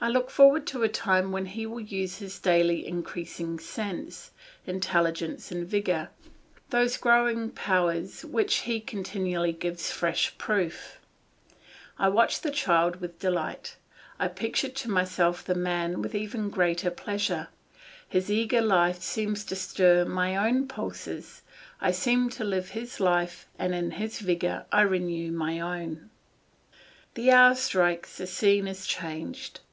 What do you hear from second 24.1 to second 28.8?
vigour I renew my own. The hour strikes, the scene